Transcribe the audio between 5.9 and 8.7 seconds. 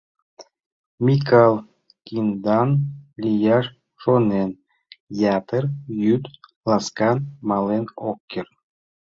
йӱд ласкан мален ок керт.